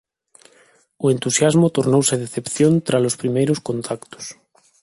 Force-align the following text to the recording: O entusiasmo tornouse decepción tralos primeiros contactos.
O 1.03 1.05
entusiasmo 1.15 1.73
tornouse 1.77 2.21
decepción 2.25 2.73
tralos 2.87 3.19
primeiros 3.21 3.59
contactos. 3.67 4.25